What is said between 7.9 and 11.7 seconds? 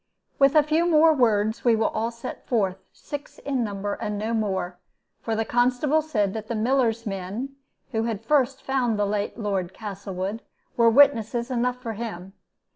who had first found the late Lord Castlewood, were witnesses